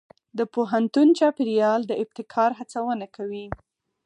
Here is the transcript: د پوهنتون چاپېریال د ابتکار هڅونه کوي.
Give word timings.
د 0.37 0.39
پوهنتون 0.53 1.07
چاپېریال 1.19 1.81
د 1.87 1.91
ابتکار 2.03 2.51
هڅونه 2.59 3.05
کوي. 3.15 3.45